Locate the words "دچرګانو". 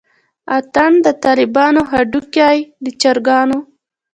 2.83-3.59